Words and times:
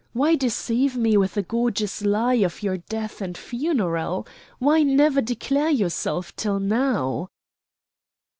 Why 0.13 0.33
deceive 0.35 0.97
me 0.97 1.15
with 1.15 1.37
a 1.37 1.43
gorgeous 1.43 2.01
lie 2.01 2.33
of 2.41 2.63
your 2.63 2.77
death 2.77 3.21
and 3.21 3.37
funeral? 3.37 4.25
Why 4.57 4.81
never 4.81 5.21
declare 5.21 5.69
yourself 5.69 6.35
till 6.35 6.59
now?" 6.59 7.27